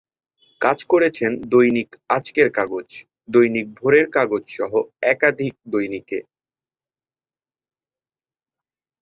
কাজ 0.61 0.77
করেছেন 0.83 1.31
দৈনিক 1.51 1.89
আজকের 2.09 2.47
কাগজ, 2.51 2.87
দৈনিক 3.29 3.67
ভোরের 3.75 4.05
কাগজ 4.11 4.43
সহ 4.57 4.71
একাধিক 5.03 5.53
দৈনিকে। 5.67 6.19